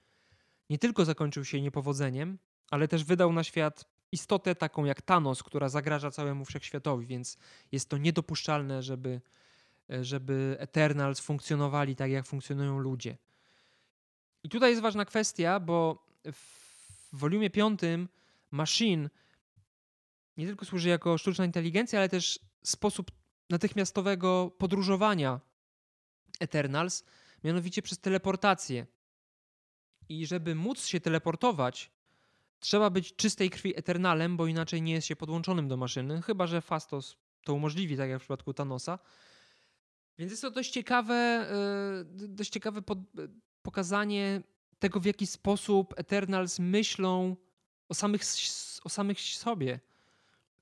[0.69, 2.37] nie tylko zakończył się niepowodzeniem,
[2.71, 7.37] ale też wydał na świat istotę taką jak Thanos, która zagraża całemu wszechświatowi, więc
[7.71, 9.21] jest to niedopuszczalne, żeby,
[10.01, 13.17] żeby Eternals funkcjonowali tak, jak funkcjonują ludzie.
[14.43, 18.09] I tutaj jest ważna kwestia, bo w volumie piątym
[18.51, 19.09] Machine
[20.37, 23.11] nie tylko służy jako sztuczna inteligencja, ale też sposób
[23.49, 25.39] natychmiastowego podróżowania
[26.39, 27.03] Eternals,
[27.43, 28.87] mianowicie przez teleportację.
[30.09, 31.91] I żeby móc się teleportować,
[32.59, 36.61] trzeba być czystej krwi Eternalem, bo inaczej nie jest się podłączonym do maszyny, chyba że
[36.61, 38.99] Fastos to umożliwi, tak jak w przypadku Thanosa.
[40.17, 42.81] Więc jest to dość ciekawe, e, dość ciekawe
[43.61, 44.41] pokazanie
[44.79, 47.35] tego, w jaki sposób Eternals myślą
[47.89, 48.21] o samych,
[48.83, 49.79] o samych sobie.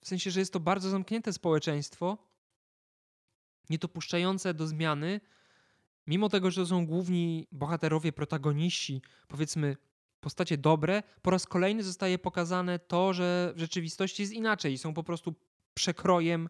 [0.02, 2.18] W sensie, że jest to bardzo zamknięte społeczeństwo,
[3.70, 5.22] niedopuszczające do zmiany,
[6.08, 9.78] mimo tego, że są główni bohaterowie, protagoniści, powiedzmy
[10.20, 14.78] postacie dobre, po raz kolejny zostaje pokazane to, że w rzeczywistości jest inaczej.
[14.78, 15.36] Są po prostu
[15.74, 16.50] przekrojem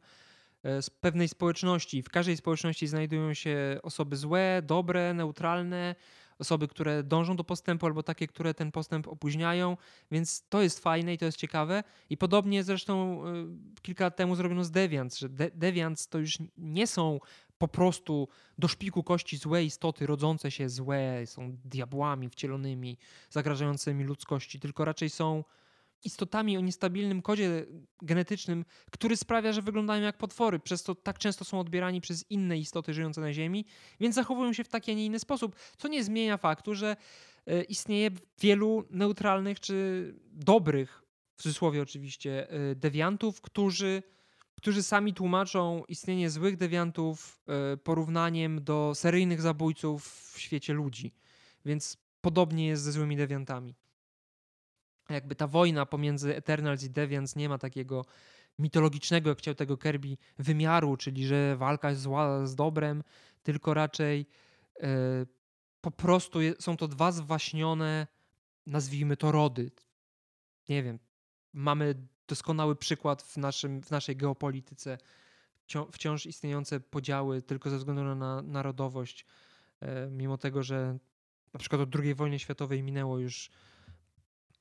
[0.64, 2.04] e, z pewnej społeczności.
[2.04, 5.96] W każdej społeczności znajdują się osoby złe, dobre, neutralne,
[6.40, 9.78] osoby, które dążą do postępu, albo takie, które ten postęp opóźniają,
[10.12, 11.84] więc to jest fajne i to jest ciekawe.
[12.10, 16.38] I podobnie zresztą y, kilka lat temu zrobiono z Deviants, że De Deviants to już
[16.58, 17.20] nie są
[17.58, 22.98] po prostu do szpiku kości złe istoty, rodzące się złe, są diabłami wcielonymi,
[23.30, 25.44] zagrażającymi ludzkości, tylko raczej są
[26.04, 27.66] istotami o niestabilnym kodzie
[28.02, 32.58] genetycznym, który sprawia, że wyglądają jak potwory, przez to tak często są odbierani przez inne
[32.58, 33.66] istoty żyjące na Ziemi,
[34.00, 36.96] więc zachowują się w taki, a nie inny sposób, co nie zmienia faktu, że
[37.46, 41.04] e, istnieje wielu neutralnych czy dobrych,
[41.36, 44.04] w cudzysłowie oczywiście, e, dewiantów, którzy,
[44.58, 51.14] którzy sami tłumaczą istnienie złych dewiantów e, porównaniem do seryjnych zabójców w świecie ludzi.
[51.66, 53.76] Więc podobnie jest ze złymi dewiantami
[55.10, 58.06] jakby ta wojna pomiędzy Eternals i Deviants nie ma takiego
[58.60, 63.04] mitologicznego, jak chciał tego Kirby, wymiaru, czyli że walka jest zła z dobrem,
[63.44, 64.26] tylko raczej
[64.80, 64.88] e,
[65.82, 68.08] po prostu je, są to dwa zwaśnione,
[68.66, 69.72] nazwijmy to rody.
[70.70, 71.00] Nie wiem,
[71.54, 74.98] mamy doskonały przykład w, naszym, w naszej geopolityce,
[75.92, 79.26] wciąż istniejące podziały tylko ze względu na narodowość,
[79.80, 80.98] e, mimo tego, że
[81.54, 83.50] na przykład od II wojny światowej minęło już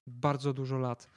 [0.07, 1.09] bardzo dużo lat.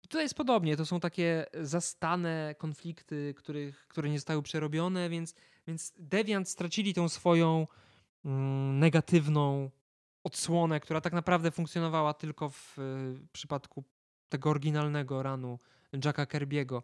[0.00, 5.34] Tutaj jest podobnie, to są takie zastane konflikty, których, które nie zostały przerobione, więc,
[5.66, 7.66] więc Deviant stracili tą swoją
[8.24, 9.70] mm, negatywną
[10.24, 13.84] odsłonę, która tak naprawdę funkcjonowała tylko w y, przypadku
[14.28, 15.58] tego oryginalnego ranu
[16.04, 16.82] Jacka Kerbiego.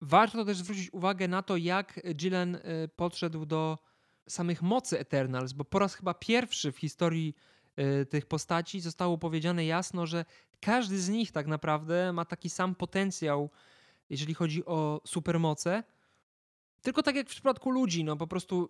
[0.00, 2.60] Warto też zwrócić uwagę na to, jak Gillen y,
[2.96, 3.78] podszedł do
[4.28, 7.34] samych mocy Eternals, bo po raz chyba pierwszy w historii
[7.78, 10.24] Y, tych postaci zostało powiedziane jasno, że
[10.60, 13.50] każdy z nich tak naprawdę ma taki sam potencjał,
[14.10, 15.82] jeżeli chodzi o supermoce.
[16.82, 18.68] Tylko tak jak w przypadku ludzi, no po prostu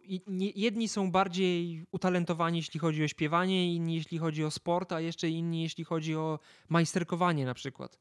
[0.55, 5.29] jedni są bardziej utalentowani, jeśli chodzi o śpiewanie, inni jeśli chodzi o sport, a jeszcze
[5.29, 7.99] inni jeśli chodzi o majsterkowanie na przykład,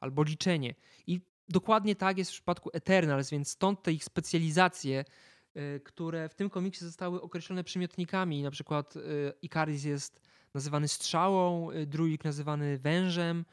[0.00, 0.74] albo liczenie.
[1.06, 5.04] I dokładnie tak jest w przypadku Eternals, więc stąd te ich specjalizacje,
[5.56, 8.42] y, które w tym komiksie zostały określone przymiotnikami.
[8.42, 9.00] Na przykład y,
[9.42, 10.20] Ikaris jest
[10.54, 13.44] nazywany strzałą, y, druik nazywany wężem,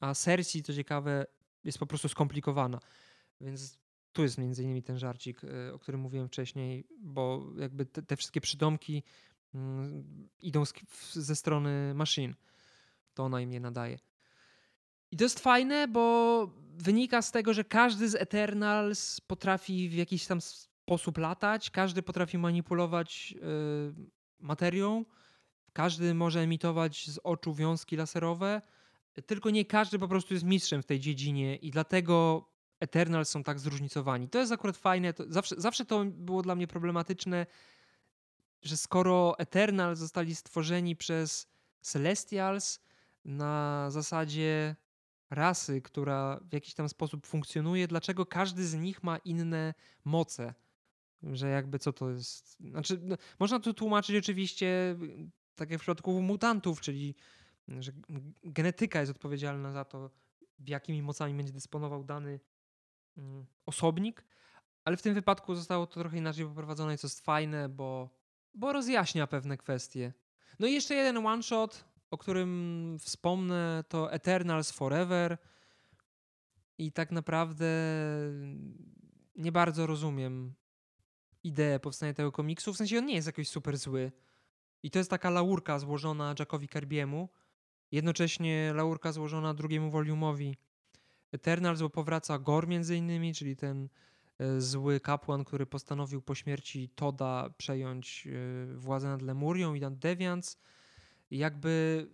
[0.00, 1.26] a Cersei, to ciekawe,
[1.64, 2.80] jest po prostu skomplikowana.
[3.40, 3.78] Więc
[4.16, 8.16] tu jest między innymi ten żarcik, y, o którym mówiłem wcześniej, bo jakby te, te
[8.16, 9.02] wszystkie przydomki
[9.54, 10.72] mm, idą z,
[11.12, 12.34] ze strony maszyn.
[13.14, 13.98] To ona im je nadaje.
[15.10, 20.26] I to jest fajne, bo wynika z tego, że każdy z Eternals potrafi w jakiś
[20.26, 23.94] tam sposób latać, każdy potrafi manipulować y,
[24.38, 25.04] materią,
[25.72, 28.62] każdy może emitować z oczu wiązki laserowe,
[29.26, 32.48] tylko nie każdy po prostu jest mistrzem w tej dziedzinie i dlatego
[32.86, 34.28] Eternals są tak zróżnicowani.
[34.28, 35.12] To jest akurat fajne.
[35.12, 37.46] To zawsze, zawsze to było dla mnie problematyczne,
[38.62, 41.46] że skoro Eternals zostali stworzeni przez
[41.80, 42.80] Celestials
[43.24, 44.76] na zasadzie
[45.30, 49.74] rasy, która w jakiś tam sposób funkcjonuje, dlaczego każdy z nich ma inne
[50.04, 50.54] moce?
[51.22, 52.56] Że jakby co to jest.
[52.60, 54.96] Znaczy, no, można to tłumaczyć oczywiście
[55.54, 57.14] tak jak w przypadku mutantów, czyli
[57.68, 57.92] że
[58.44, 60.10] genetyka jest odpowiedzialna za to,
[60.66, 62.40] jakimi mocami będzie dysponował dany
[63.66, 64.24] osobnik,
[64.84, 68.10] ale w tym wypadku zostało to trochę inaczej poprowadzone, co jest fajne, bo,
[68.54, 70.12] bo rozjaśnia pewne kwestie.
[70.58, 75.38] No i jeszcze jeden one shot, o którym wspomnę, to Eternals Forever.
[76.78, 77.66] I tak naprawdę
[79.36, 80.54] nie bardzo rozumiem
[81.44, 82.72] ideę powstania tego komiksu.
[82.72, 84.12] W sensie on nie jest jakoś super zły
[84.82, 87.28] I to jest taka laurka złożona Jackowi Kirby'emu,
[87.90, 90.56] jednocześnie laurka złożona drugiemu volumowi
[91.32, 93.88] Eternals, bo powraca Gor między innymi, czyli ten
[94.38, 99.98] e, zły kapłan, który postanowił po śmierci Toda przejąć e, władzę nad Lemurią i nad
[99.98, 100.58] Deviants.
[101.30, 102.06] Jakby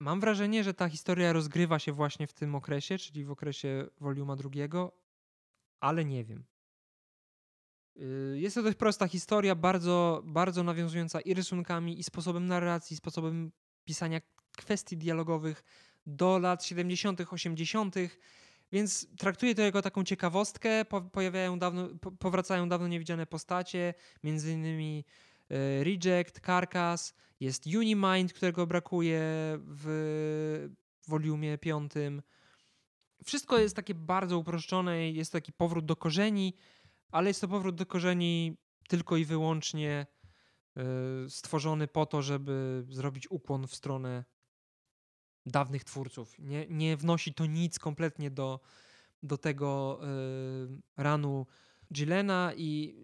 [0.00, 4.36] mam wrażenie, że ta historia rozgrywa się właśnie w tym okresie, czyli w okresie voluma
[4.36, 4.92] drugiego,
[5.80, 6.44] ale nie wiem.
[7.96, 12.96] Y, jest to dość prosta historia, bardzo, bardzo nawiązująca i rysunkami, i sposobem narracji, i
[12.96, 13.52] sposobem
[13.84, 14.20] pisania
[14.56, 15.64] kwestii dialogowych
[16.06, 17.94] do lat 70., 80.,
[18.72, 20.84] więc traktuję to jako taką ciekawostkę.
[21.12, 21.88] pojawiają dawno,
[22.18, 25.04] powracają dawno niewidziane postacie, między innymi
[25.50, 29.20] y, Reject, Carcass, jest Unimind, którego brakuje
[29.60, 30.68] w
[31.08, 32.22] volumie piątym.
[33.24, 36.54] Wszystko jest takie bardzo uproszczone, jest taki powrót do korzeni,
[37.12, 38.56] ale jest to powrót do korzeni
[38.88, 40.06] tylko i wyłącznie
[41.26, 44.24] y, stworzony po to, żeby zrobić ukłon w stronę
[45.46, 46.38] dawnych twórców.
[46.38, 48.60] Nie, nie wnosi to nic kompletnie do,
[49.22, 51.46] do tego y, ranu
[51.92, 52.96] Gillena i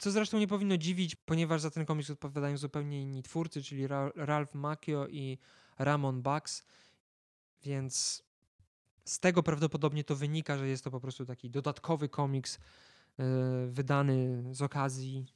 [0.00, 3.86] co zresztą nie powinno dziwić, ponieważ za ten komiks odpowiadają zupełnie inni twórcy, czyli
[4.16, 5.38] Ralph Macchio i
[5.78, 6.64] Ramon Bucks,
[7.62, 8.22] więc
[9.04, 12.58] z tego prawdopodobnie to wynika, że jest to po prostu taki dodatkowy komiks
[13.18, 13.24] yy,
[13.70, 15.26] wydany z okazji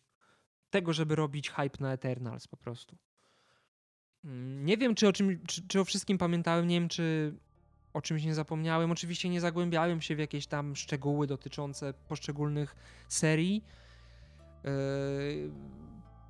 [0.71, 2.97] tego, żeby robić hype na Eternals po prostu.
[4.25, 7.35] Mm, nie wiem, czy o, czym, czy, czy o wszystkim pamiętałem, nie wiem, czy
[7.93, 8.91] o czymś nie zapomniałem.
[8.91, 12.77] Oczywiście nie zagłębiałem się w jakieś tam szczegóły dotyczące poszczególnych
[13.09, 13.65] serii.
[14.65, 14.71] Yy,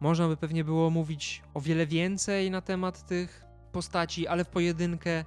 [0.01, 5.24] można by pewnie było mówić o wiele więcej na temat tych postaci, ale w pojedynkę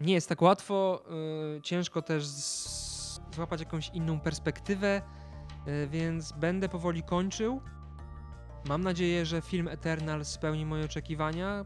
[0.00, 1.02] nie jest tak łatwo.
[1.54, 2.26] Yy, ciężko też
[3.34, 5.02] złapać jakąś inną perspektywę,
[5.66, 7.60] yy, więc będę powoli kończył.
[8.68, 11.64] Mam nadzieję, że film Eternal spełni moje oczekiwania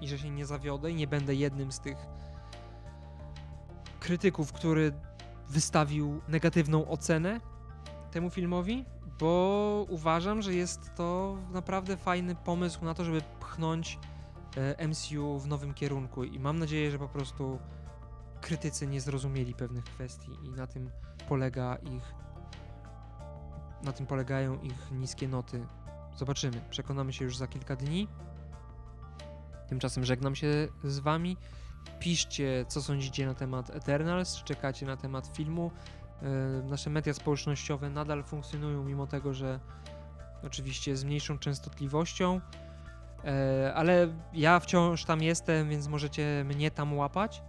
[0.00, 1.96] i że się nie zawiodę i nie będę jednym z tych
[4.00, 4.92] krytyków, który
[5.48, 7.40] wystawił negatywną ocenę
[8.10, 8.84] temu filmowi,
[9.18, 13.98] bo uważam, że jest to naprawdę fajny pomysł na to, żeby pchnąć
[14.56, 17.58] e, MCU w nowym kierunku i mam nadzieję, że po prostu
[18.40, 20.90] krytycy nie zrozumieli pewnych kwestii i na tym
[21.28, 22.25] polega ich
[23.82, 25.66] na tym polegają ich niskie noty.
[26.16, 26.60] Zobaczymy.
[26.70, 28.08] Przekonamy się już za kilka dni.
[29.68, 31.36] Tymczasem żegnam się z wami.
[32.00, 35.70] Piszcie, co sądzicie na temat Eternals, czekacie na temat filmu.
[36.22, 36.28] E,
[36.68, 39.60] nasze media społecznościowe nadal funkcjonują, mimo tego, że
[40.42, 42.40] oczywiście z mniejszą częstotliwością,
[43.24, 47.42] e, ale ja wciąż tam jestem, więc możecie mnie tam łapać.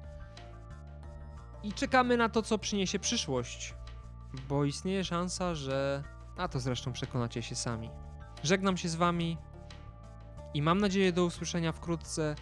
[1.64, 3.76] I czekamy na to, co przyniesie przyszłość,
[4.50, 6.04] bo istnieje szansa, że.
[6.38, 7.90] A to zresztą przekonacie się sami.
[8.44, 9.38] Żegnam się z Wami
[10.54, 12.36] i mam nadzieję do usłyszenia wkrótce,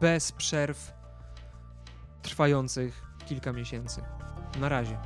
[0.00, 0.92] bez przerw
[2.22, 4.02] trwających kilka miesięcy.
[4.60, 4.98] Na razie.